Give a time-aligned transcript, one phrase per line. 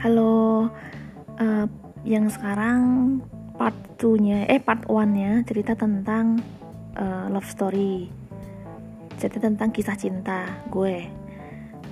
[0.00, 0.64] Halo,
[1.36, 1.66] uh,
[2.08, 2.80] yang sekarang
[3.60, 6.40] part 2-nya, eh part 1-nya cerita tentang
[6.96, 8.08] uh, love story.
[9.20, 11.04] Cerita tentang kisah cinta gue.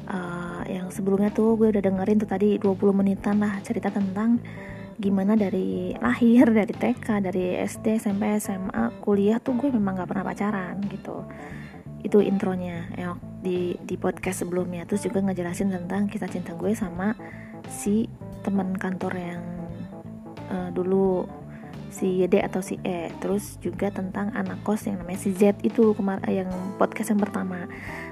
[0.09, 4.41] Uh, Yang sebelumnya tuh gue udah dengerin tuh tadi 20 menitan lah cerita tentang
[4.99, 10.25] Gimana dari lahir, dari TK, dari SD, SMP, SMA, kuliah tuh gue memang gak pernah
[10.27, 11.29] pacaran gitu.
[12.01, 12.89] Itu intronya.
[12.97, 13.15] Ya,
[13.45, 14.89] di di podcast sebelumnya.
[14.91, 17.15] Terus juga ngejelasin tentang kisah cinta gue sama
[17.69, 18.09] si
[18.43, 19.43] teman kantor yang
[20.49, 21.29] uh, dulu
[21.89, 23.13] si D atau si E.
[23.21, 27.69] Terus juga tentang anak kos yang namanya si Z itu kemar yang podcast yang pertama.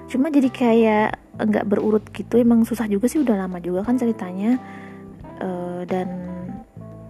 [0.09, 4.56] Cuma jadi kayak nggak berurut gitu emang susah juga sih udah lama juga kan ceritanya.
[5.37, 6.09] Uh, dan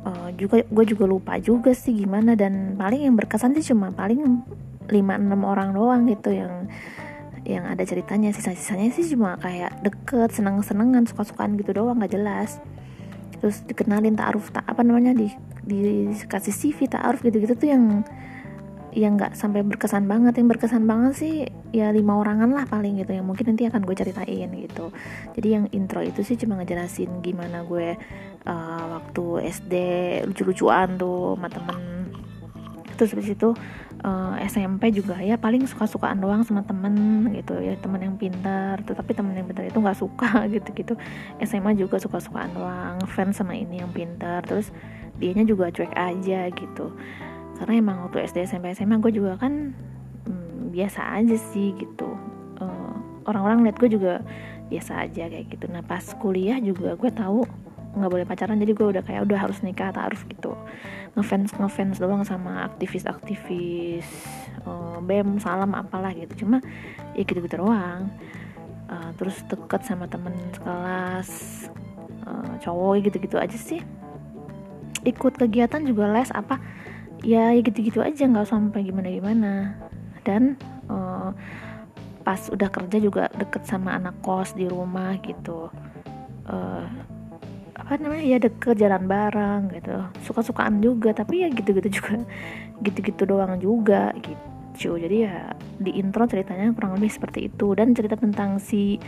[0.02, 2.34] uh, juga gue juga lupa juga sih gimana.
[2.34, 4.42] Dan paling yang berkesan sih cuma paling
[4.86, 4.94] 5-6
[5.42, 6.70] orang doang gitu yang
[7.46, 8.34] yang ada ceritanya.
[8.34, 12.58] Sisa-sisanya sih cuma kayak deket seneng-senengan suka-sukaan gitu doang nggak jelas.
[13.38, 15.30] Terus dikenalin taaruf tak apa namanya di
[15.66, 17.84] dikasih CV taaruf gitu-gitu tuh yang
[18.96, 20.40] yang nggak sampai berkesan banget.
[20.40, 21.34] Yang berkesan banget sih
[21.70, 24.90] ya lima orangan lah paling gitu yang mungkin nanti akan gue ceritain gitu.
[25.36, 27.94] Jadi yang intro itu sih cuma ngejelasin gimana gue
[28.48, 29.74] uh, waktu SD
[30.26, 32.08] lucu-lucuan tuh sama temen.
[32.96, 33.52] Terus habis itu
[34.04, 38.82] uh, eh, SMP juga ya paling suka-sukaan doang sama temen gitu ya temen yang pintar
[38.82, 40.94] tetapi temen yang pintar itu nggak suka gitu gitu
[41.40, 44.74] SMA juga suka-sukaan doang fans sama ini yang pintar terus
[45.16, 46.92] dianya juga cuek aja gitu.
[47.56, 49.72] Karena emang waktu SD SMP SMA gue juga kan
[50.28, 52.08] hmm, biasa aja sih gitu.
[52.60, 52.94] Uh,
[53.24, 54.20] orang-orang liat gue juga
[54.68, 55.66] biasa aja kayak gitu.
[55.72, 57.48] Nah pas kuliah juga gue tahu
[57.96, 60.52] nggak boleh pacaran jadi gue udah kayak udah harus nikah harus gitu.
[61.16, 64.04] Ngefans ngefans doang sama aktivis-aktivis
[64.68, 66.44] uh, bem salam apalah gitu.
[66.44, 66.60] Cuma
[67.16, 68.12] ya gitu-gitu doang.
[68.86, 71.30] Uh, terus deket sama temen sekelas
[72.28, 73.80] uh, cowok gitu-gitu aja sih.
[75.08, 76.60] Ikut kegiatan juga les apa
[77.24, 79.72] ya, ya gitu-gitu aja nggak sampai gimana-gimana.
[80.20, 80.60] Dan
[80.92, 81.32] uh,
[82.26, 85.72] pas udah kerja juga deket sama anak kos di rumah gitu.
[86.44, 86.84] Uh,
[87.86, 89.94] apa namanya ya deket jalan bareng gitu.
[90.26, 92.18] Suka-sukaan juga tapi ya gitu-gitu juga.
[92.82, 94.98] Gitu-gitu doang juga gitu.
[94.98, 97.78] Jadi ya di intro ceritanya kurang lebih seperti itu.
[97.78, 98.98] Dan cerita tentang si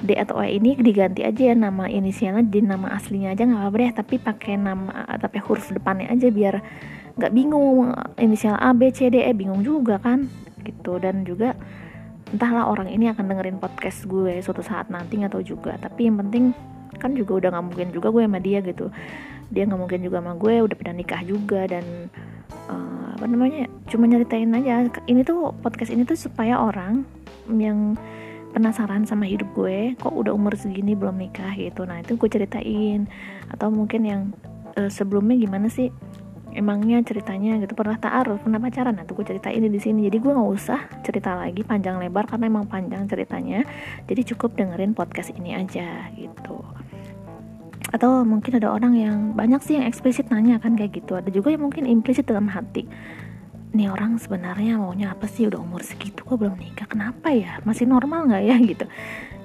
[0.00, 3.76] D atau E ini diganti aja ya nama inisialnya di nama aslinya aja nggak apa-apa
[3.80, 6.60] deh tapi pakai nama tapi huruf depannya aja biar
[7.20, 7.92] nggak bingung.
[8.16, 10.24] Inisial A B C D E bingung juga kan
[10.64, 10.96] gitu.
[10.96, 11.52] Dan juga
[12.32, 15.76] entahlah orang ini akan dengerin podcast gue suatu saat nanti atau juga.
[15.76, 16.56] Tapi yang penting
[16.96, 18.90] kan juga udah nggak mungkin juga gue sama dia gitu.
[19.52, 22.10] Dia nggak mungkin juga sama gue udah pernah nikah juga dan
[22.66, 24.90] uh, apa namanya cuma nyeritain aja.
[25.06, 27.06] Ini tuh podcast ini tuh supaya orang
[27.52, 27.94] yang
[28.56, 31.84] penasaran sama hidup gue kok udah umur segini belum nikah gitu.
[31.84, 33.04] Nah itu gue ceritain.
[33.52, 34.22] Atau mungkin yang
[34.80, 35.92] uh, sebelumnya gimana sih
[36.56, 37.76] emangnya ceritanya gitu.
[37.76, 38.96] Pernah taaruf pernah pacaran.
[38.96, 40.08] Nah tuh gue ceritain di sini.
[40.08, 43.60] Jadi gue nggak usah cerita lagi panjang lebar karena emang panjang ceritanya.
[44.08, 46.64] Jadi cukup dengerin podcast ini aja gitu
[47.94, 51.14] atau mungkin ada orang yang banyak sih yang eksplisit nanya kan kayak gitu.
[51.14, 52.86] Ada juga yang mungkin implisit dalam hati.
[53.76, 55.46] Ini orang sebenarnya maunya apa sih?
[55.46, 56.88] Udah umur segitu kok belum nikah?
[56.88, 57.60] Kenapa ya?
[57.62, 58.56] Masih normal nggak ya?
[58.72, 58.86] Gitu.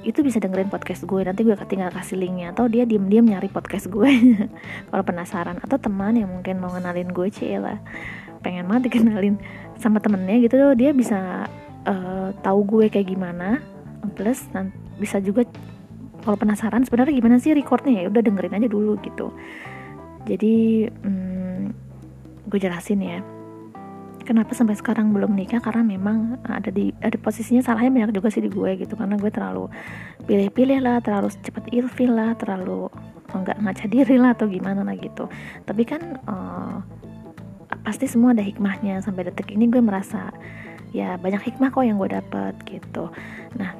[0.01, 1.21] Itu bisa dengerin podcast gue.
[1.21, 2.55] Nanti gue tinggal kasih linknya.
[2.55, 4.09] Atau dia diem-diem nyari podcast gue.
[4.89, 5.59] Kalau penasaran.
[5.61, 7.77] Atau teman yang mungkin mau kenalin gue lah
[8.41, 9.37] pengen banget dikenalin
[9.77, 10.57] sama temennya gitu.
[10.73, 11.45] Dia bisa
[11.85, 13.61] uh, tahu gue kayak gimana.
[14.17, 14.49] Plus
[14.97, 15.45] bisa juga
[16.21, 18.09] kalau penasaran sebenarnya gimana sih recordnya ya?
[18.09, 19.33] Udah dengerin aja dulu gitu.
[20.29, 21.63] Jadi hmm,
[22.49, 23.19] gue jelasin ya.
[24.21, 25.59] Kenapa sampai sekarang belum nikah?
[25.59, 28.93] Karena memang ada di ada posisinya salahnya banyak juga sih di gue gitu.
[28.93, 29.65] Karena gue terlalu
[30.29, 32.85] pilih-pilih lah terlalu cepat ilfil lah terlalu
[33.31, 35.25] nggak ngaca diri lah atau gimana lah gitu.
[35.65, 36.85] Tapi kan uh,
[37.81, 39.01] pasti semua ada hikmahnya.
[39.01, 40.29] Sampai detik ini gue merasa
[40.93, 43.09] ya banyak hikmah kok yang gue dapet gitu.
[43.57, 43.73] Nah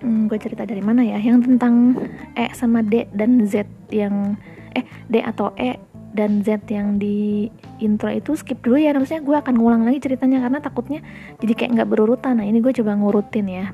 [0.00, 1.18] hmm, gue cerita dari mana ya?
[1.18, 1.98] Yang tentang
[2.34, 4.38] E sama D dan Z yang
[4.74, 5.78] eh D atau E
[6.14, 7.46] dan Z yang di
[7.78, 8.94] intro itu skip dulu ya.
[8.94, 11.00] Maksudnya gue akan ngulang lagi ceritanya karena takutnya
[11.38, 12.40] jadi kayak nggak berurutan.
[12.40, 13.66] Nah ini gue coba ngurutin ya.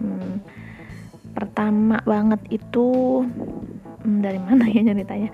[0.00, 0.42] Hmm,
[1.34, 2.86] pertama banget itu
[4.02, 5.30] hmm, dari mana ya ceritanya?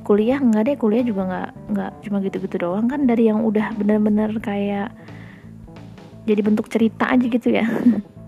[0.00, 2.86] Kuliah nggak deh kuliah juga nggak nggak cuma gitu-gitu doang.
[2.90, 4.90] Kan dari yang udah bener-bener kayak
[6.28, 7.64] jadi bentuk cerita aja gitu ya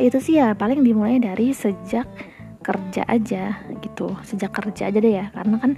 [0.00, 2.08] itu sih ya paling dimulai dari sejak
[2.62, 5.72] kerja aja gitu sejak kerja aja deh ya karena kan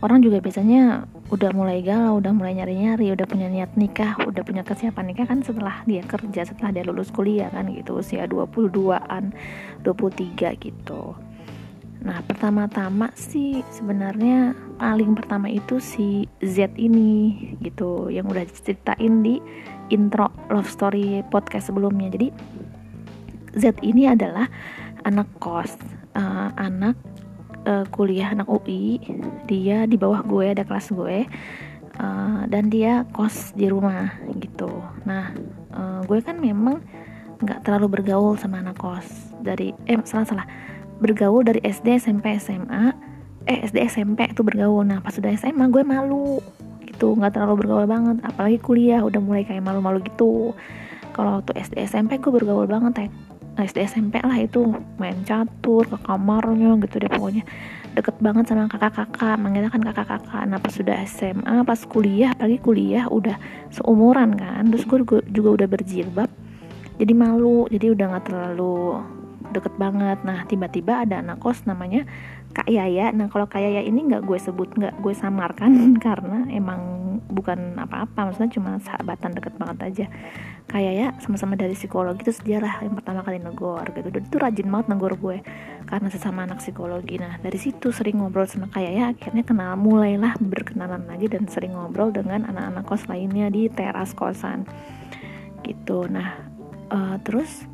[0.00, 4.62] orang juga biasanya udah mulai galau udah mulai nyari-nyari udah punya niat nikah udah punya
[4.62, 9.34] kesiapan nikah kan setelah dia kerja setelah dia lulus kuliah kan gitu usia 22-an
[9.82, 11.18] 23 gitu
[11.98, 19.42] Nah, pertama-tama sih sebenarnya paling pertama itu si Z ini gitu yang udah ceritain di
[19.90, 22.06] intro love story podcast sebelumnya.
[22.14, 22.30] Jadi
[23.58, 24.46] Z ini adalah
[25.02, 25.74] anak kos,
[26.14, 26.94] uh, anak
[27.66, 29.02] uh, kuliah anak UI.
[29.50, 31.26] Dia di bawah gue ada kelas gue.
[31.98, 34.70] Uh, dan dia kos di rumah gitu.
[35.02, 35.34] Nah,
[35.74, 36.78] uh, gue kan memang
[37.42, 39.34] nggak terlalu bergaul sama anak kos.
[39.42, 40.46] Dari eh salah salah.
[40.98, 42.94] Bergaul dari SD SMP SMA
[43.46, 44.86] eh SD SMP itu bergaul.
[44.86, 46.38] Nah pas sudah SMA gue malu
[46.86, 47.14] gitu.
[47.18, 48.22] Nggak terlalu bergaul banget.
[48.22, 50.54] Apalagi kuliah udah mulai kayak malu-malu gitu.
[51.14, 53.10] Kalau waktu SD SMP gue bergaul banget
[53.64, 54.74] SD SMP lah itu.
[55.00, 57.42] Main catur ke kamarnya gitu deh pokoknya.
[57.96, 59.36] Deket banget sama kakak-kakak.
[59.40, 60.42] Manggilnya kan kakak-kakak.
[60.46, 63.36] Nah pas sudah SMA pas kuliah apalagi kuliah udah
[63.74, 64.68] seumuran kan.
[64.70, 64.98] Terus gue
[65.32, 66.30] juga udah berjilbab.
[66.98, 67.66] Jadi malu.
[67.70, 69.02] Jadi udah nggak terlalu
[69.50, 70.18] deket banget.
[70.22, 72.04] Nah tiba-tiba ada anak kos namanya
[72.52, 73.12] Kak Yaya.
[73.12, 75.72] Nah kalau Kak Yaya ini nggak gue sebut nggak gue samarkan
[76.04, 76.98] karena emang
[77.28, 78.28] bukan apa-apa.
[78.30, 80.06] Maksudnya cuma sahabatan deket banget aja.
[80.68, 84.08] Kak Yaya sama-sama dari psikologi itu sejarah yang pertama kali negor gitu.
[84.12, 85.40] Dan itu rajin banget negor gue
[85.88, 87.16] karena sesama anak psikologi.
[87.20, 91.72] Nah dari situ sering ngobrol sama Kak Yaya akhirnya kenal mulailah berkenalan lagi dan sering
[91.72, 94.68] ngobrol dengan anak-anak kos lainnya di teras kosan
[95.64, 96.04] gitu.
[96.08, 96.36] Nah
[96.92, 97.64] uh, terus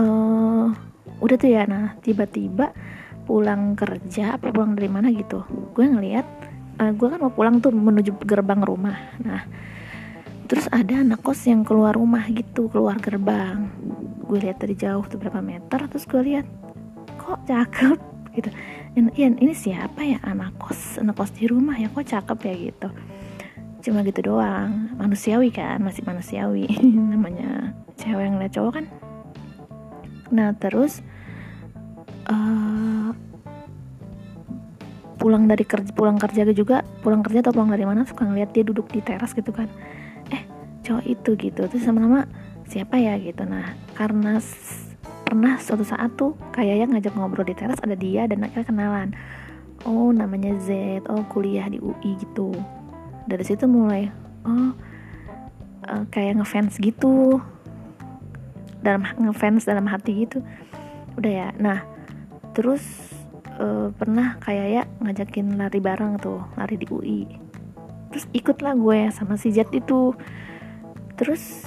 [0.00, 0.72] uh,
[1.20, 1.68] udah tuh ya.
[1.68, 2.72] Nah tiba-tiba
[3.28, 5.44] pulang kerja apa pulang dari mana gitu.
[5.76, 6.24] Gue ngeliat
[6.80, 8.96] uh, gue kan mau pulang tuh menuju gerbang rumah.
[9.20, 9.44] Nah
[10.48, 13.68] terus ada anak kos yang keluar rumah gitu keluar gerbang.
[14.24, 16.48] Gue lihat dari jauh tuh berapa meter terus gue lihat
[17.20, 18.00] kok cakep?
[18.38, 18.54] Gitu.
[19.18, 20.22] Ian ini siapa ya?
[20.22, 21.90] Anak kos anak kos di rumah ya?
[21.90, 22.54] Kok cakep ya?
[22.70, 22.88] Gitu.
[23.82, 24.94] Cuma gitu doang.
[24.94, 26.70] Manusiawi kan masih manusiawi.
[27.12, 28.86] Namanya cewek yang cowok kan.
[30.30, 31.02] Nah terus
[32.28, 33.10] uh,
[35.18, 38.62] pulang dari kerja pulang kerja juga pulang kerja atau pulang dari mana suka ngeliat dia
[38.62, 39.66] duduk di teras gitu kan.
[40.30, 40.46] Eh
[40.86, 41.66] cowok itu gitu.
[41.66, 42.24] Terus sama-sama
[42.70, 43.18] siapa ya?
[43.18, 43.42] gitu.
[43.42, 44.38] Nah karena
[45.26, 49.10] pernah suatu saat tuh kayaknya ngajak ngobrol di teras ada dia dan akhirnya kenalan.
[49.84, 52.54] Oh namanya Z oh kuliah di UI gitu.
[53.26, 54.08] Dari situ mulai
[54.46, 54.72] oh
[55.90, 57.42] uh, kayak ngefans gitu.
[58.78, 60.38] Dalam ngefans dalam hati gitu.
[61.18, 61.48] Udah ya.
[61.58, 61.97] Nah
[62.58, 62.82] terus
[63.62, 67.48] uh, pernah kayak ya ngajakin lari bareng tuh lari di UI
[68.08, 70.16] terus ikutlah gue sama si Jet itu.
[71.18, 71.66] Terus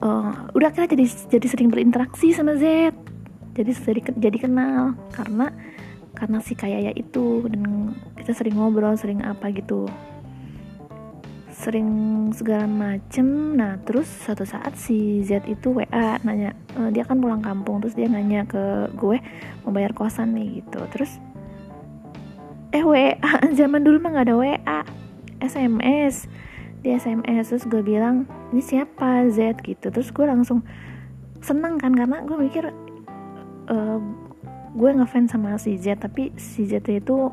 [0.00, 2.94] uh, udah kira jadi jadi sering berinteraksi sama Z
[3.52, 4.96] jadi jadi jadi kenal.
[5.12, 5.50] Karena
[6.16, 9.90] karena si kayak ya itu dan kita sering ngobrol sering apa gitu
[11.62, 11.88] sering
[12.34, 13.54] segala macem.
[13.54, 17.78] Nah terus suatu saat si Z itu WA nanya e, dia kan pulang kampung.
[17.78, 19.22] Terus dia nanya ke gue
[19.62, 20.82] mau bayar kosan nih gitu.
[20.90, 21.22] Terus
[22.74, 23.14] eh WA
[23.58, 24.80] zaman dulu mah nggak ada WA
[25.38, 26.26] SMS
[26.82, 29.62] di SMS terus gue bilang ini siapa Z?
[29.62, 29.86] Gitu.
[29.94, 30.66] Terus gue langsung
[31.38, 32.74] seneng kan karena gue mikir
[33.70, 33.98] uh,
[34.72, 37.30] gue ngefans sama si Z tapi si Z itu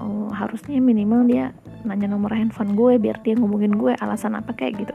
[0.00, 1.54] uh, harusnya minimal dia
[1.84, 4.94] nanya nomor handphone gue biar dia ngomongin gue alasan apa kayak gitu.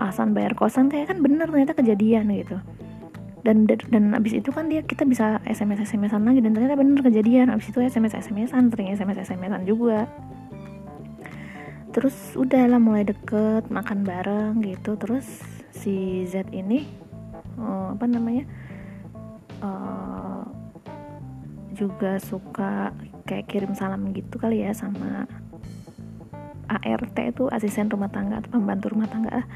[0.00, 2.56] Alasan bayar kosan kayak kan bener ternyata kejadian gitu.
[3.46, 7.52] Dan dan abis itu kan dia kita bisa sms smsan lagi dan ternyata bener kejadian.
[7.52, 10.10] Abis itu sms smsan sering sms smsan juga.
[11.94, 15.00] Terus udah lah mulai deket makan bareng gitu.
[15.00, 15.24] Terus
[15.72, 16.84] si Z ini
[17.56, 18.44] uh, apa namanya
[19.64, 20.44] uh,
[21.76, 22.92] juga suka
[23.26, 25.26] kayak kirim salam gitu kali ya sama
[26.66, 29.46] ART itu asisten rumah tangga atau pembantu rumah tangga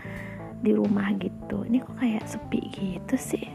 [0.60, 1.66] di rumah gitu.
[1.66, 3.46] Ini kok kayak sepi gitu sih?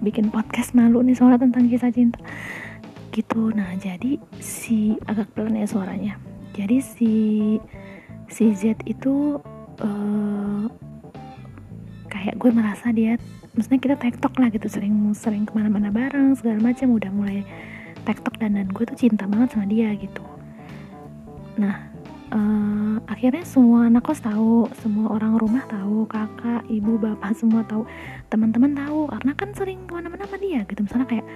[0.00, 2.20] Bikin podcast malu nih soalnya tentang kisah cinta.
[3.12, 3.52] Gitu.
[3.52, 6.14] Nah jadi si agak pelan ya suaranya.
[6.56, 7.12] Jadi si
[8.30, 9.36] si Z itu
[9.82, 10.64] uh,
[12.08, 13.18] kayak gue merasa dia
[13.52, 16.96] maksudnya kita tektok lah gitu sering sering ke mana-mana bareng segala macam.
[16.96, 17.44] Udah mulai
[18.04, 20.24] tektok dan dan gue tuh cinta banget sama dia gitu.
[21.60, 21.90] Nah
[22.34, 27.84] uh, akhirnya semua anak kos tahu semua orang rumah tahu kakak ibu bapak semua tahu
[28.30, 30.80] teman-teman tahu karena kan sering ke mana-mana sama dia gitu.
[30.86, 31.26] Misalnya kayak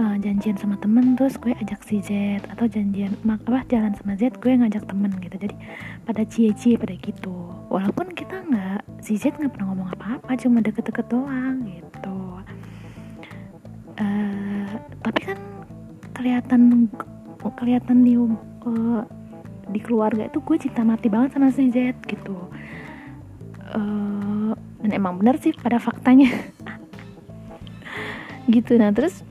[0.00, 4.14] uh, janjian sama temen terus gue ajak si Z atau janjian mak apa jalan sama
[4.16, 5.36] Z gue ngajak temen gitu.
[5.36, 5.56] Jadi
[6.04, 7.34] pada cie-cie pada gitu.
[7.72, 12.18] Walaupun kita nggak si Z nggak pernah ngomong apa-apa cuma deket-deket doang gitu.
[13.96, 14.68] Uh,
[15.00, 15.55] tapi kan
[16.16, 16.88] kelihatan
[17.60, 19.04] kelihatan di uh,
[19.68, 22.34] di keluarga itu gue cinta mati banget sama si Z gitu.
[23.76, 26.32] Uh, dan emang bener sih pada faktanya.
[28.46, 29.26] Gitu nah terus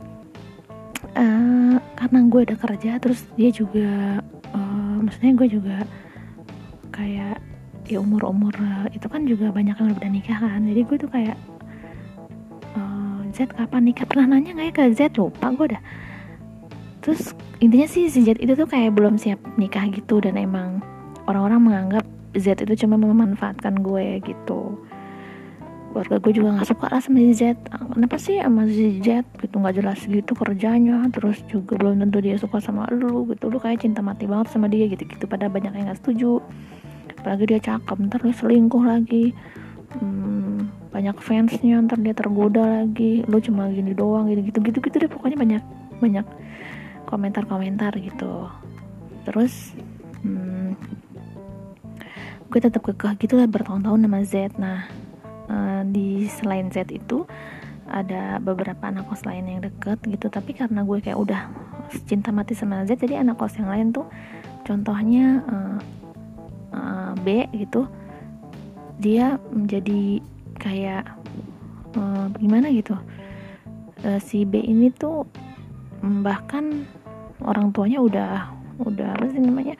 [1.15, 4.19] uh, karena gue udah kerja terus dia juga
[4.51, 5.77] uh, maksudnya gue juga
[6.91, 7.39] kayak
[7.87, 8.51] ya umur umur
[8.91, 10.61] itu kan juga banyak yang udah nikah kan.
[10.61, 11.39] Jadi gue tuh kayak
[13.35, 14.07] Z kapan nikah?
[14.07, 15.81] Pernah nanya nggak ya ke Z lupa gue udah
[17.05, 20.81] terus intinya sih si Z itu tuh kayak belum siap nikah gitu dan emang
[21.29, 24.81] orang-orang menganggap Z itu cuma memanfaatkan gue gitu.
[25.93, 29.55] Keluarga gue juga nggak suka lah sama si Z kenapa sih sama si Z gitu
[29.61, 33.53] nggak jelas gitu kerjanya terus juga belum tentu dia suka sama lu gitu.
[33.53, 36.41] Lu kayak cinta mati banget sama dia gitu gitu pada banyak yang nggak setuju.
[37.21, 39.31] Apalagi dia cakep ntar dia selingkuh lagi.
[39.95, 43.23] Hmm, banyak fansnya ntar dia tergoda lagi.
[43.29, 45.63] Lu cuma gini doang gitu gitu gitu gitu deh pokoknya banyak
[46.03, 46.27] banyak
[47.05, 48.49] komentar-komentar gitu.
[49.25, 49.73] Terus
[50.25, 50.75] hmm,
[52.49, 54.33] gue tetap kekeh gitu lah bertahun-tahun sama Z.
[54.57, 54.79] Nah
[55.49, 57.25] uh, di selain Z itu
[57.85, 60.27] ada beberapa anak kos lain yang deket gitu.
[60.29, 61.41] Tapi karena gue kayak udah
[62.09, 64.09] cinta mati sama Z jadi anak kos yang lain tuh
[64.65, 65.77] contohnya uh,
[66.73, 67.85] uh, B gitu
[68.97, 70.23] dia menjadi
[70.57, 71.03] kayak
[71.99, 72.95] uh, gimana gitu?
[74.03, 75.27] Uh, si B ini tuh
[76.01, 76.89] bahkan
[77.43, 78.31] orang tuanya udah
[78.81, 79.79] udah apa sih namanya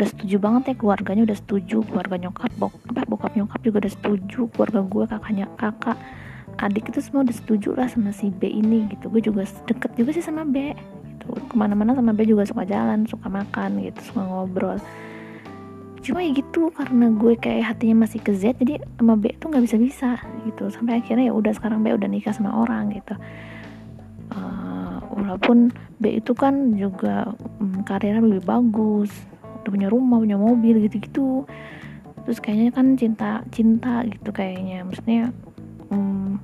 [0.00, 3.92] udah setuju banget ya keluarganya udah setuju keluarga nyokap bok apa bokap nyokap juga udah
[3.92, 5.98] setuju keluarga gue kakaknya kakak
[6.60, 9.08] adik itu semua udah setuju lah sama si B ini gitu.
[9.08, 11.28] Gue juga deket juga sih sama B gitu.
[11.48, 14.76] Ke mana-mana sama B juga suka jalan suka makan gitu suka ngobrol.
[16.00, 19.64] Cuma ya gitu karena gue kayak hatinya masih ke Z jadi sama B tuh nggak
[19.64, 20.10] bisa bisa
[20.48, 20.68] gitu.
[20.68, 23.16] Sampai akhirnya ya udah sekarang B udah nikah sama orang gitu
[25.10, 29.10] walaupun B itu kan juga um, karirnya lebih bagus
[29.60, 31.44] udah punya rumah punya mobil gitu-gitu.
[32.24, 34.86] Terus kayaknya kan cinta cinta gitu kayaknya.
[34.86, 35.22] Maksudnya
[35.92, 36.40] hmm,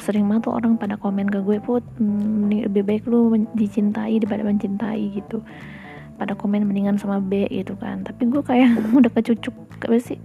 [0.00, 4.46] sering banget tuh orang pada komen ke gue put hmm, lebih baik lu dicintai daripada
[4.46, 5.44] mencintai gitu.
[6.18, 8.02] Pada komen mendingan sama B gitu kan.
[8.06, 10.20] Tapi gue kayak udah kecucuk kayak sih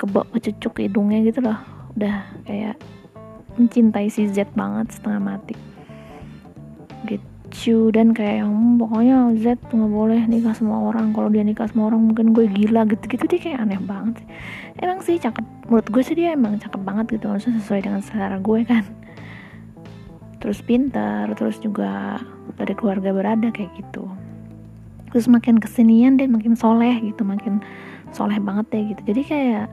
[0.00, 1.58] kebok kecucuk hidungnya gitu loh.
[1.98, 2.78] Udah kayak
[3.58, 5.69] mencintai si Z banget setengah mati
[7.06, 7.90] gitu.
[7.90, 11.10] Dan kayak yang hmm, pokoknya Z nggak boleh nikah sama orang.
[11.10, 13.24] Kalau dia nikah sama orang mungkin gue gila gitu-gitu.
[13.26, 14.28] Dia kayak aneh banget sih.
[14.80, 15.44] Emang sih cakep.
[15.66, 17.26] Menurut gue sih dia emang cakep banget gitu.
[17.30, 18.84] Maksudnya sesuai dengan selera gue kan.
[20.40, 22.16] Terus pintar terus juga
[22.56, 24.08] dari keluarga berada kayak gitu.
[25.10, 27.60] Terus makin kesenian dia makin soleh gitu makin
[28.14, 29.02] soleh banget ya gitu.
[29.10, 29.66] Jadi kayak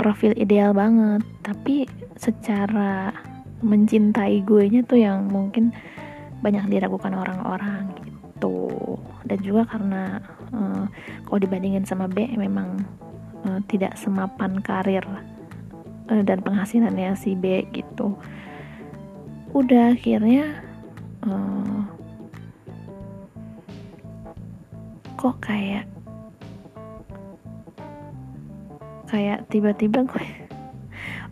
[0.00, 1.22] profil ideal banget.
[1.44, 1.84] Tapi
[2.16, 3.12] secara
[3.64, 5.72] mencintai gue nya tuh yang mungkin
[6.44, 9.00] banyak diragukan orang-orang gitu.
[9.24, 10.20] Dan juga karena
[10.52, 10.84] uh,
[11.24, 12.84] kalau dibandingin sama B memang
[13.48, 15.04] uh, tidak semapan karir
[16.12, 18.14] uh, dan penghasilannya si B gitu.
[19.56, 20.60] Udah akhirnya
[21.24, 21.80] uh,
[25.16, 25.88] kok kayak
[29.08, 30.26] kayak tiba-tiba gue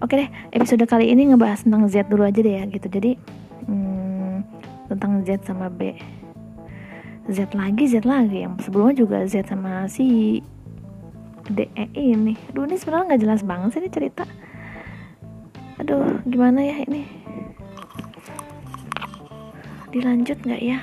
[0.03, 2.87] oke deh episode kali ini ngebahas tentang Z dulu aja deh ya gitu.
[2.89, 3.19] Jadi
[4.91, 5.95] tentang Z sama B.
[7.31, 8.45] Z lagi Z lagi.
[8.45, 10.39] Yang sebelumnya juga Z sama si
[11.45, 12.35] D E ini.
[12.53, 14.25] Aduh ini sebenarnya nggak jelas banget sih ini cerita.
[15.83, 17.05] Aduh gimana ya ini?
[19.93, 20.79] Dilanjut nggak ya?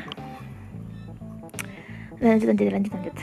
[2.21, 3.15] Lanjut lanjut lanjut lanjut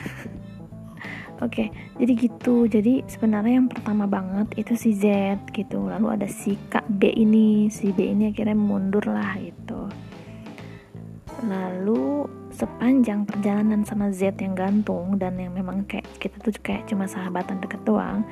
[1.39, 2.67] Oke, jadi gitu.
[2.67, 5.87] Jadi sebenarnya yang pertama banget itu si Z gitu.
[5.87, 9.87] Lalu ada si Kak B ini, si B ini akhirnya mundur lah gitu.
[11.47, 17.07] Lalu sepanjang perjalanan sama Z yang gantung dan yang memang kayak kita tuh kayak cuma
[17.07, 18.27] sahabatan deket doang.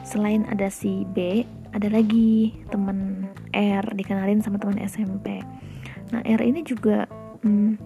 [0.00, 1.44] Selain ada si B,
[1.76, 5.44] ada lagi temen R dikenalin sama teman SMP.
[6.08, 7.04] Nah R ini juga
[7.44, 7.76] hmm,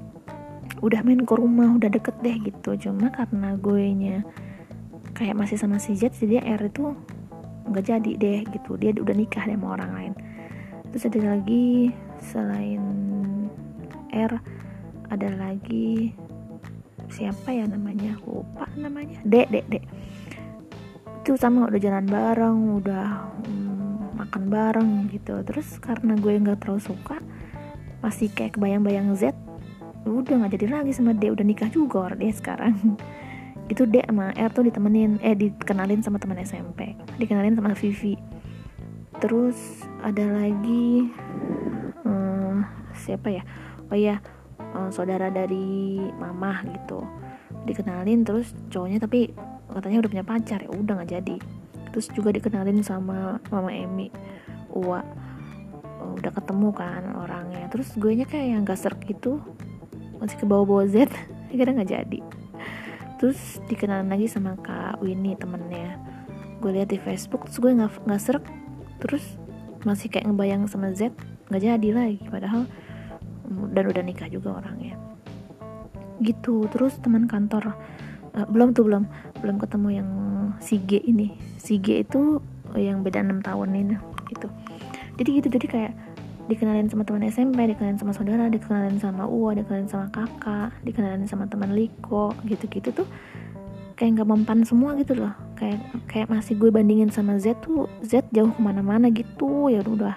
[0.78, 2.78] udah main ke rumah, udah deket deh gitu.
[2.78, 4.22] Cuma karena gue nya
[5.20, 6.96] kayak masih sama si Z, jadi R itu
[7.68, 8.80] nggak jadi deh gitu.
[8.80, 10.12] Dia udah nikah deh sama orang lain.
[10.88, 11.92] Terus ada lagi
[12.24, 12.82] selain
[14.16, 14.32] R
[15.12, 16.16] ada lagi
[17.12, 18.16] siapa ya namanya?
[18.24, 19.20] Lupa namanya.
[19.28, 19.84] Dek dek dek
[21.20, 25.36] itu sama udah jalan bareng udah mm, makan bareng gitu.
[25.44, 27.20] Terus karena gue nggak terlalu suka
[28.00, 29.36] masih kayak kebayang-bayang Z
[30.08, 32.72] udah nggak jadi lagi sama D udah nikah juga dia sekarang
[33.70, 38.18] itu D sama R tuh ditemenin eh dikenalin sama teman SMP dikenalin sama Vivi.
[39.22, 41.06] Terus ada lagi
[42.02, 42.66] hmm,
[42.98, 43.46] siapa ya?
[43.86, 44.18] Oh ya
[44.74, 47.06] uh, saudara dari mama gitu.
[47.62, 49.30] Dikenalin terus cowoknya tapi
[49.70, 51.36] katanya udah punya pacar ya udah nggak jadi.
[51.94, 54.10] Terus juga dikenalin sama mama Emi
[54.74, 54.98] Uwa.
[56.02, 57.70] Uh, udah ketemu kan orangnya.
[57.70, 59.38] Terus gue nya kayak yang gak serk gitu
[60.18, 61.06] masih ke bawah-bawah Z.
[61.54, 62.39] Akhirnya nggak jadi
[63.20, 66.00] terus dikenalan lagi sama kak Winnie temennya.
[66.64, 68.44] Gue lihat di Facebook terus gue nggak nggak serk
[68.96, 69.36] terus
[69.84, 71.12] masih kayak ngebayang sama Z
[71.52, 72.64] nggak jadi lagi padahal
[73.76, 74.96] dan udah nikah juga orangnya.
[76.24, 77.76] Gitu terus teman kantor
[78.40, 79.04] uh, belum tuh belum
[79.44, 80.10] belum ketemu yang
[80.64, 81.36] si G ini.
[81.60, 82.40] Si G itu
[82.72, 84.00] yang beda enam tahun ini
[84.32, 84.48] gitu.
[85.20, 85.92] Jadi gitu jadi kayak
[86.48, 91.44] dikenalin sama teman SMP, dikenalin sama saudara, dikenalin sama Uwa, dikenalin sama kakak, dikenalin sama
[91.50, 93.08] teman Liko, gitu-gitu tuh
[94.00, 95.36] kayak nggak mempan semua gitu loh.
[95.60, 100.16] Kayak kayak masih gue bandingin sama Z tuh Z jauh ke mana-mana gitu ya udah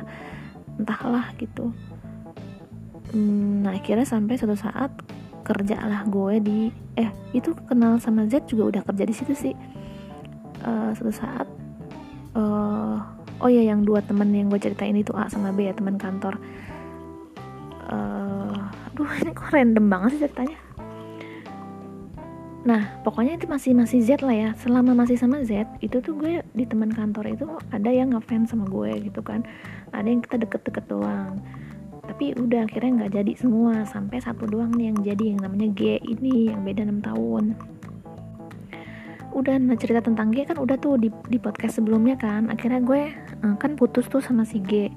[0.80, 1.76] entahlah gitu.
[3.14, 4.90] Nah akhirnya sampai suatu saat
[5.44, 6.60] kerja lah gue di
[6.96, 9.56] eh itu kenal sama Z juga udah kerja di situ sih.
[10.64, 11.48] Uh, suatu saat
[12.40, 13.04] uh,
[13.42, 16.38] oh ya yang dua temen yang gue ceritain itu A sama B ya teman kantor.
[17.84, 20.58] Uh, aduh ini kok random banget sih ceritanya?
[22.64, 24.50] Nah pokoknya itu masih masih Z lah ya.
[24.56, 28.64] Selama masih sama Z itu tuh gue di teman kantor itu ada yang ngefans sama
[28.72, 29.44] gue gitu kan.
[29.92, 31.44] Ada yang kita deket-deket doang.
[32.04, 33.84] Tapi udah akhirnya nggak jadi semua.
[33.84, 37.44] Sampai satu doang nih yang jadi yang namanya G ini yang beda 6 tahun.
[39.36, 42.48] Udah nah cerita tentang G kan udah tuh di, di podcast sebelumnya kan.
[42.48, 43.12] Akhirnya gue
[43.44, 44.90] uh, kan putus tuh sama si G.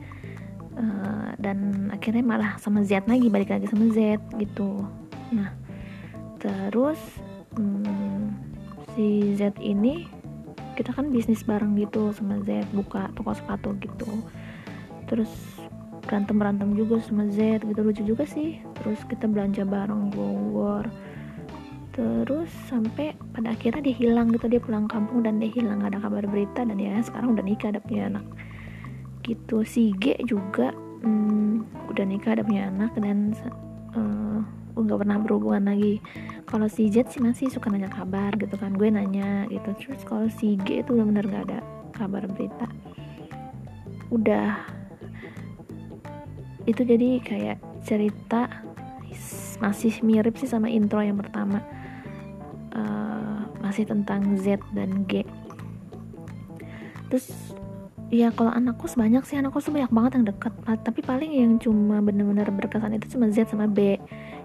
[0.76, 4.85] Uh, dan akhirnya malah sama Z lagi balik lagi sama Z gitu.
[5.33, 5.57] Nah
[6.37, 7.00] terus
[7.57, 8.29] um,
[8.93, 10.05] si Z ini
[10.76, 14.09] kita kan bisnis bareng gitu sama Z buka toko sepatu gitu.
[15.09, 15.33] Terus
[16.05, 17.81] berantem berantem juga sama Z gitu.
[17.81, 18.61] Lucu juga sih.
[18.76, 20.12] Terus kita belanja bareng
[20.53, 20.85] war
[21.97, 24.53] terus sampai pada akhirnya dia hilang gitu.
[24.53, 25.81] Dia pulang kampung dan dia hilang.
[25.81, 28.25] Gak ada kabar berita dan ya sekarang udah nikah ada punya anak.
[29.25, 29.57] Gitu.
[29.65, 33.33] Si G juga hmm, udah nikah ada punya anak dan
[33.97, 34.44] uh,
[34.77, 36.05] nggak pernah berhubungan lagi.
[36.44, 38.77] Kalau si Z sih masih suka nanya kabar gitu kan.
[38.77, 39.73] Gue nanya gitu.
[39.81, 41.59] Terus kalau si G itu benar-benar gak ada
[41.97, 42.68] kabar berita.
[44.12, 44.61] Udah.
[46.68, 48.66] Itu jadi kayak cerita
[49.57, 51.64] masih mirip sih sama intro yang pertama
[53.66, 55.26] masih tentang Z dan G.
[57.11, 57.26] Terus
[58.07, 60.55] ya kalau anak kos banyak sih anak kos banyak banget yang deket.
[60.62, 63.98] Tapi paling yang cuma bener-bener berkesan itu cuma Z sama B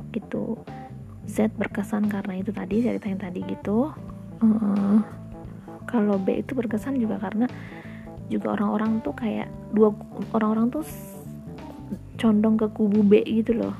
[0.10, 0.58] gitu.
[1.30, 3.94] Z berkesan karena itu tadi cerita yang tadi gitu.
[4.42, 5.06] Uh,
[5.86, 7.46] kalau B itu berkesan juga karena
[8.32, 9.94] juga orang-orang tuh kayak dua
[10.34, 10.84] orang-orang tuh
[12.18, 13.78] condong ke kubu B gitu loh.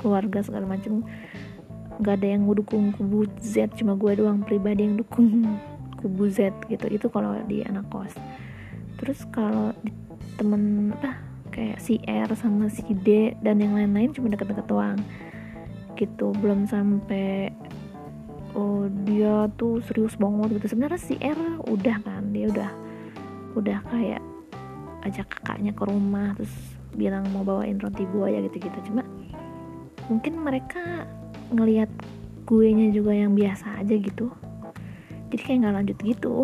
[0.00, 1.04] Keluarga segala macam
[1.98, 5.58] nggak ada yang dukung kubu Z cuma gue doang pribadi yang dukung
[5.98, 6.86] kubu Z gitu.
[6.88, 8.14] Itu kalau di anak kos.
[8.98, 9.74] Terus kalau
[10.38, 11.18] temen apa
[11.50, 14.98] kayak si R sama si D dan yang lain-lain cuma deket-deket doang
[15.98, 16.30] gitu.
[16.38, 17.50] Belum sampai
[18.54, 20.74] oh dia tuh serius banget gitu.
[20.76, 22.70] Sebenarnya si R udah kan dia udah
[23.58, 24.22] udah kayak
[25.06, 26.52] ajak kakaknya ke rumah terus
[26.94, 28.78] bilang mau bawain roti buaya gitu-gitu.
[28.90, 29.02] Cuma
[30.08, 31.06] mungkin mereka
[31.52, 31.88] ngelihat
[32.48, 34.32] gue nya juga yang biasa aja gitu.
[35.28, 36.36] Jadi kayak nggak lanjut gitu.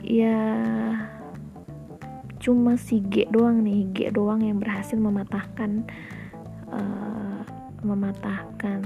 [0.00, 0.40] Ya
[2.40, 5.84] cuma si G doang nih G doang yang berhasil mematahkan
[6.72, 7.44] uh,
[7.84, 8.80] mematahkan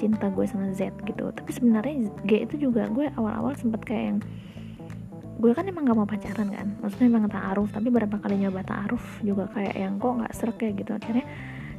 [0.00, 1.28] cinta gue sama Z gitu.
[1.28, 4.18] Tapi sebenarnya G itu juga gue awal-awal sempet kayak yang
[5.42, 6.72] gue kan emang gak mau pacaran kan.
[6.80, 10.80] Maksudnya emang ta'aruf tapi berapa kali nyoba ta'aruf juga kayak yang kok nggak serak kayak
[10.80, 10.96] gitu.
[10.96, 11.28] Akhirnya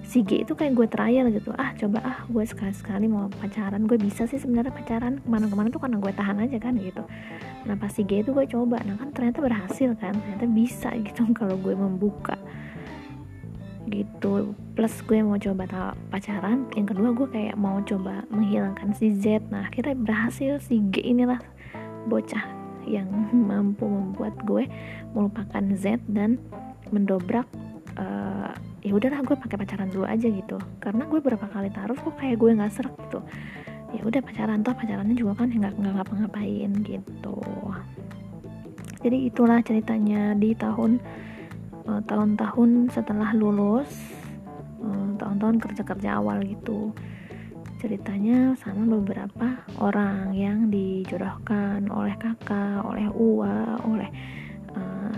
[0.03, 1.55] si G itu kayak gue trial gitu.
[1.55, 3.87] Ah coba ah gue sekali-sekali mau pacaran.
[3.87, 7.03] Gue bisa sih sebenarnya pacaran ke mana-kemana tuh karena gue tahan aja kan gitu.
[7.63, 8.83] Nah pas si G itu gue coba.
[8.83, 10.13] Nah kan ternyata berhasil kan.
[10.13, 12.35] Ternyata bisa gitu kalau gue membuka.
[13.87, 14.53] Gitu.
[14.75, 16.67] Plus gue mau coba pacaran.
[16.75, 19.47] Yang kedua gue kayak mau coba menghilangkan si Z.
[19.49, 21.39] Nah akhirnya berhasil si G inilah
[22.11, 22.43] bocah
[22.83, 24.67] yang mampu membuat gue
[25.15, 26.35] melupakan Z dan
[26.91, 27.47] mendobrak
[27.95, 28.42] uh,
[28.93, 30.61] ya udahlah gue pakai pacaran dulu aja gitu.
[30.77, 33.25] Karena gue berapa kali taruh kok kayak gue nggak serak gitu.
[33.89, 37.37] Ya udah pacaran toh pacarannya juga kan nggak nggak ngapa-ngapain gitu.
[39.01, 41.01] Jadi itulah ceritanya di tahun
[41.89, 43.89] uh, tahun-tahun setelah lulus
[44.85, 46.93] uh, tahun-tahun kerja-kerja awal gitu.
[47.81, 54.07] Ceritanya sama beberapa orang yang dijodohkan oleh kakak, oleh uwa, oleh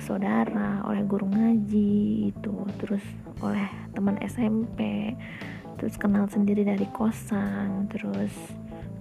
[0.02, 3.04] saudara, oleh guru ngaji itu, terus
[3.44, 5.12] oleh teman SMP
[5.76, 8.32] terus kenal sendiri dari kosan terus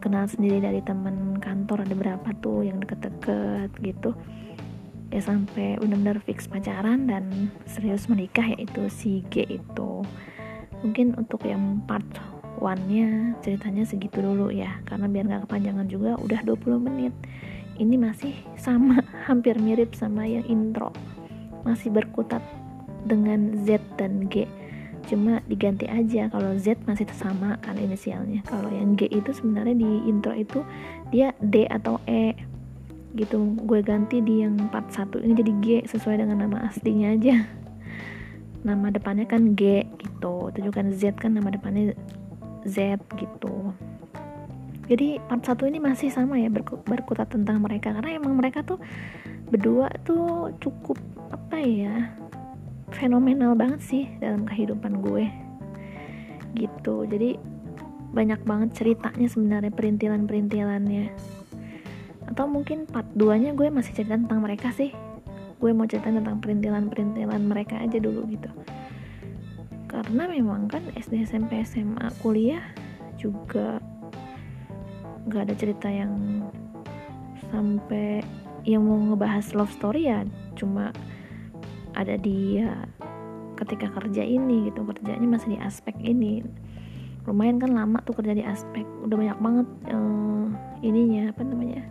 [0.03, 4.13] kenal sendiri dari teman kantor ada berapa tuh yang deket-deket gitu.
[5.09, 10.05] Ya sampai benar-benar fix pacaran dan serius menikah yaitu si G itu.
[10.85, 12.05] Mungkin untuk yang part
[12.61, 17.15] one nya ceritanya segitu dulu ya karena biar nggak kepanjangan juga udah 20 menit
[17.79, 20.95] ini masih sama hampir mirip sama yang intro.
[21.65, 22.43] Masih berkutat
[23.05, 24.49] dengan Z dan G.
[25.05, 28.41] Cuma diganti aja kalau Z masih sama kan inisialnya.
[28.49, 30.65] Kalau yang G itu sebenarnya di intro itu
[31.13, 32.33] dia D atau E.
[33.15, 37.37] Gitu gue ganti di yang part 1 ini jadi G sesuai dengan nama aslinya aja.
[38.65, 40.49] Nama depannya kan G gitu.
[40.49, 41.93] Itu juga Z kan nama depannya
[42.65, 43.77] Z gitu
[44.85, 47.97] jadi part 1 ini masih sama ya berkutat tentang mereka.
[47.97, 48.77] Karena emang mereka tuh
[49.49, 51.01] berdua tuh cukup
[51.33, 52.13] apa ya
[52.93, 55.25] fenomenal banget sih dalam kehidupan gue.
[56.53, 57.09] Gitu.
[57.09, 57.41] Jadi
[58.15, 61.07] banyak banget ceritanya sebenarnya perintilan-perintilannya.
[62.29, 64.93] Atau mungkin part 2 nya gue masih cerita tentang mereka sih.
[65.59, 68.53] Gue mau cerita tentang perintilan-perintilan mereka aja dulu gitu.
[69.89, 72.61] Karena memang kan SD SMP SMA kuliah
[73.17, 73.81] juga
[75.29, 76.45] gak ada cerita yang
[77.53, 78.21] sampai
[78.65, 80.25] yang mau ngebahas love story ya
[80.57, 80.91] cuma
[81.95, 82.89] ada dia
[83.55, 86.43] ketika kerja ini gitu kerjanya masih di aspek ini.
[87.25, 90.47] Lumayan kan lama tuh kerja di aspek udah banyak banget uh,
[90.85, 91.83] ininya apa namanya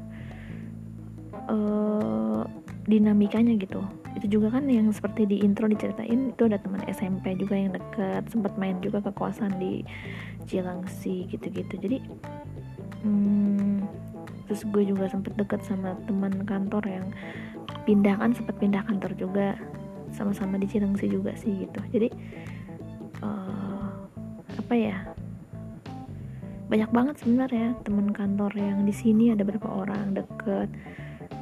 [1.50, 2.46] uh,
[2.86, 3.82] dinamikanya gitu.
[4.14, 8.30] Itu juga kan yang seperti di intro diceritain itu ada teman SMP juga yang deket
[8.30, 9.82] sempat main juga kekuasaan di
[10.46, 11.82] Cilangsi gitu-gitu.
[11.82, 11.98] Jadi
[13.04, 13.84] hmm,
[14.48, 17.08] terus gue juga sempat deket sama teman kantor yang
[17.84, 19.60] pindah kan sempat pindah kantor juga
[20.14, 21.80] sama-sama di Cilengsi juga sih gitu.
[21.92, 22.10] Jadi
[23.22, 23.88] uh,
[24.56, 24.98] apa ya
[26.72, 30.70] banyak banget sebenarnya teman kantor yang di sini ada berapa orang deket.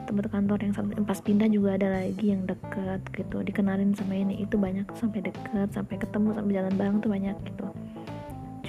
[0.10, 0.74] Teman kantor yang
[1.08, 3.43] pas pindah juga ada lagi yang deket gitu.
[3.45, 7.69] Dikenalin sama ini itu banyak sampai deket sampai ketemu sampai jalan bareng tuh banyak gitu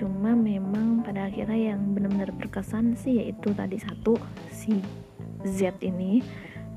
[0.03, 4.19] cuma memang pada akhirnya yang benar-benar berkesan sih yaitu tadi satu
[4.51, 4.83] si
[5.47, 6.19] Z ini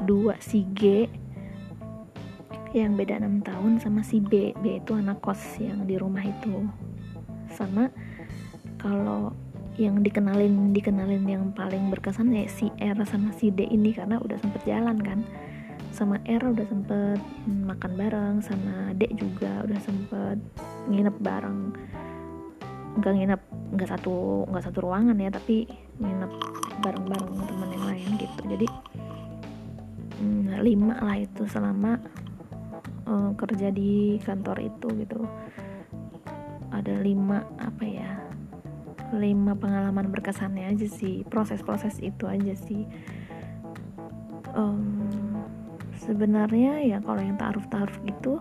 [0.06, 1.10] dua si G
[2.78, 4.54] yang beda 6 tahun sama si B.
[4.62, 6.70] B itu anak kos yang di rumah itu.
[7.50, 7.90] Sama
[8.78, 9.34] kalau
[9.80, 14.38] yang dikenalin dikenalin yang paling berkesan ya si R sama si D ini karena udah
[14.38, 15.26] sempet jalan kan.
[15.90, 20.38] Sama R udah sempet makan bareng sama D juga udah sempet
[20.92, 21.74] nginep bareng
[22.96, 23.42] nggak nginep
[23.76, 25.68] nggak satu nggak satu ruangan ya tapi
[26.00, 26.32] nginep
[26.80, 28.42] bareng-bareng teman yang lain gitu.
[28.48, 28.68] Jadi
[30.20, 32.00] hmm, lima lah itu selama
[33.08, 35.28] uh, kerja di kantor itu gitu.
[36.72, 38.12] Ada lima apa ya
[39.16, 42.84] lima pengalaman berkesannya aja sih proses-proses itu aja sih.
[44.56, 45.12] Um,
[46.00, 48.40] sebenarnya ya kalau yang taruh-taruh gitu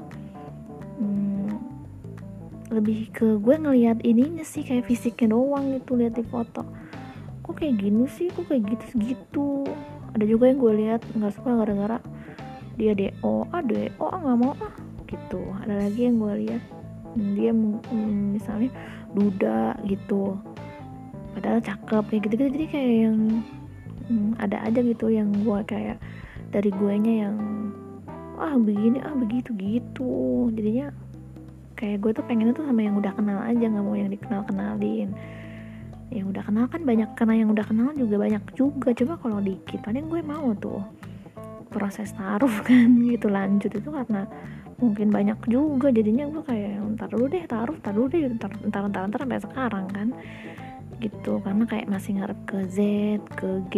[2.75, 6.67] lebih ke gue ngelihat ininya sih kayak fisiknya doang gitu lihat di foto.
[7.45, 8.29] Kok kayak gini sih?
[8.35, 9.49] Kok kayak gitu gitu.
[10.15, 11.99] Ada juga yang gue lihat nggak suka gara-gara
[12.75, 14.75] dia do ah do ah nggak mau ah.
[15.07, 15.41] Gitu.
[15.63, 16.63] Ada lagi yang gue lihat
[17.39, 17.53] dia
[18.35, 18.71] misalnya
[19.15, 20.35] duda gitu.
[21.35, 23.19] Padahal cakep kayak gitu gitu jadi kayak yang
[24.09, 25.99] hmm, ada aja gitu yang gue kayak
[26.53, 27.37] dari gue nya yang
[28.39, 30.91] ah begini ah begitu gitu jadinya
[31.85, 35.13] kayak gue tuh pengennya tuh sama yang udah kenal aja nggak mau yang dikenal kenalin
[36.15, 38.95] yang udah kenal kan banyak karena yang udah kenal juga banyak juga.
[38.95, 40.81] Coba kalau dikit paling gue mau tuh
[41.75, 43.75] proses taruh kan gitu lanjut.
[43.75, 44.31] Itu karena
[44.79, 45.91] mungkin banyak juga.
[45.91, 49.43] Jadinya gue kayak ntar dulu deh taruh ntar dulu deh ntar ntar ntar, ntar sampai
[49.43, 50.09] sekarang kan.
[51.03, 52.79] Gitu karena kayak masih ngarep ke Z
[53.35, 53.77] ke G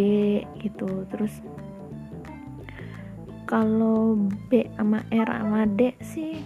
[0.61, 1.09] gitu.
[1.09, 1.41] Terus
[3.49, 4.19] kalau
[4.53, 6.37] B sama R sama D sih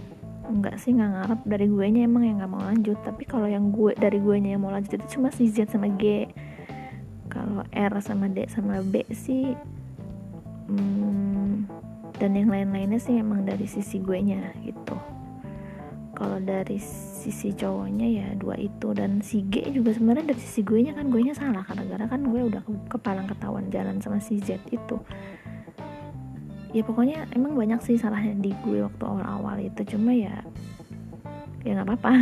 [0.48, 2.98] enggak sih nggak ngarep dari gue nya emang yang nggak mau lanjut.
[3.04, 5.88] Tapi kalau yang gue dari gue nya yang mau lanjut itu cuma si Z sama
[6.00, 6.28] G.
[7.30, 9.54] Kalau R sama D sama B sih
[10.66, 11.68] hmm,
[12.18, 14.96] dan yang lain-lainnya sih emang dari sisi gue nya gitu.
[16.16, 18.92] Kalau dari sisi cowoknya ya dua itu.
[18.92, 21.64] Dan si G juga sebenarnya dari sisi gue nya kan gue nya salah.
[21.64, 25.00] Karena gara kan gue udah ke kepalang ketahuan jalan sama si Z itu
[26.70, 29.96] ya pokoknya emang banyak sih salahnya di gue waktu awal-awal itu.
[29.96, 30.42] Cuma ya
[31.66, 32.12] ya nggak apa-apa.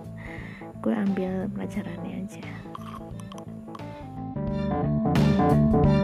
[0.82, 2.46] Gue ambil pelajarannya aja.
[5.40, 5.99] thank you